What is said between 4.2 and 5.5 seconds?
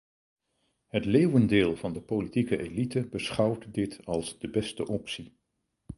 de beste optie.